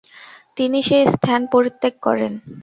তিনি 0.57 0.79
সেই 0.81 1.05
স্থান 1.13 1.41
পরিত্যাগ 1.53 1.93
করেন। 2.01 2.33